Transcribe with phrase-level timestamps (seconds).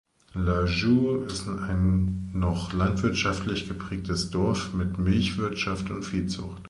[0.33, 6.59] Lajoux ist ein noch landwirtschaftlich geprägtes Dorf mit Milchwirtschaft und Viehzucht.